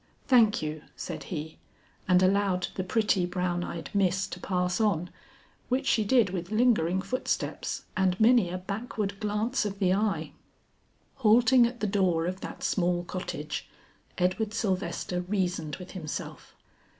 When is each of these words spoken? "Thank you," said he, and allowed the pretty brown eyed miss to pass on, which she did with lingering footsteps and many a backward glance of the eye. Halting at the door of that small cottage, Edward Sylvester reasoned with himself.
"Thank 0.25 0.63
you," 0.63 0.81
said 0.95 1.25
he, 1.25 1.59
and 2.07 2.23
allowed 2.23 2.69
the 2.73 2.83
pretty 2.83 3.27
brown 3.27 3.63
eyed 3.63 3.91
miss 3.93 4.25
to 4.29 4.39
pass 4.39 4.81
on, 4.81 5.11
which 5.69 5.85
she 5.85 6.03
did 6.03 6.31
with 6.31 6.49
lingering 6.49 7.03
footsteps 7.03 7.83
and 7.95 8.19
many 8.19 8.49
a 8.49 8.57
backward 8.57 9.19
glance 9.19 9.63
of 9.63 9.77
the 9.77 9.93
eye. 9.93 10.31
Halting 11.17 11.67
at 11.67 11.81
the 11.81 11.85
door 11.85 12.25
of 12.25 12.41
that 12.41 12.63
small 12.63 13.03
cottage, 13.03 13.69
Edward 14.17 14.55
Sylvester 14.55 15.21
reasoned 15.27 15.75
with 15.75 15.91
himself. 15.91 16.55